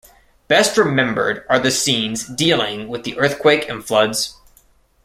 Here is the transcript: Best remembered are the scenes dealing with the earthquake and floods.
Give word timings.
Best 0.47 0.79
remembered 0.79 1.45
are 1.47 1.59
the 1.59 1.69
scenes 1.69 2.25
dealing 2.25 2.87
with 2.87 3.03
the 3.03 3.19
earthquake 3.19 3.69
and 3.69 3.85
floods. 3.85 4.35